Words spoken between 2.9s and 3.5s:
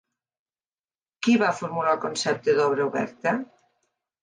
oberta"?